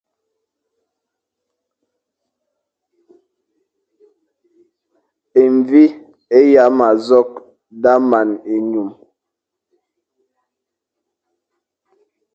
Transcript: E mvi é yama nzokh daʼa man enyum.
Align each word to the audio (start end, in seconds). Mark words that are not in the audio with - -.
E 5.41 5.43
mvi 5.55 5.83
é 6.37 6.39
yama 6.53 6.87
nzokh 6.97 7.33
daʼa 7.81 7.99
man 8.09 8.29
enyum. 8.53 8.89